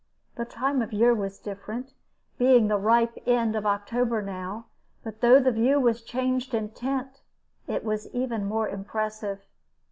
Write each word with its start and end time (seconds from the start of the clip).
The 0.33 0.45
time 0.45 0.81
of 0.81 0.91
year 0.93 1.13
was 1.13 1.37
different, 1.37 1.93
being 2.39 2.67
the 2.69 2.77
ripe 2.79 3.19
end 3.27 3.55
of 3.55 3.67
October 3.67 4.19
now; 4.23 4.65
but 5.03 5.21
though 5.21 5.39
the 5.39 5.51
view 5.51 5.79
was 5.79 6.01
changed 6.01 6.55
in 6.55 6.69
tint, 6.71 7.21
it 7.67 7.83
was 7.83 8.07
even 8.11 8.45
more 8.45 8.67
impressive. 8.67 9.45